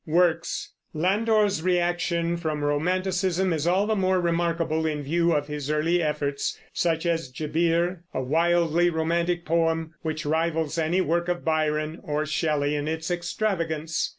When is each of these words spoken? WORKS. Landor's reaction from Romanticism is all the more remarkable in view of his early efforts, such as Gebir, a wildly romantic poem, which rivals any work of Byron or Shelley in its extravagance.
WORKS. 0.07 0.73
Landor's 0.95 1.61
reaction 1.61 2.35
from 2.35 2.63
Romanticism 2.63 3.53
is 3.53 3.67
all 3.67 3.85
the 3.85 3.95
more 3.95 4.19
remarkable 4.19 4.87
in 4.87 5.03
view 5.03 5.31
of 5.31 5.45
his 5.45 5.69
early 5.69 6.01
efforts, 6.01 6.57
such 6.73 7.05
as 7.05 7.29
Gebir, 7.31 8.01
a 8.11 8.19
wildly 8.23 8.89
romantic 8.89 9.45
poem, 9.45 9.93
which 10.01 10.25
rivals 10.25 10.79
any 10.79 11.01
work 11.01 11.27
of 11.27 11.45
Byron 11.45 11.99
or 12.01 12.25
Shelley 12.25 12.73
in 12.73 12.87
its 12.87 13.11
extravagance. 13.11 14.09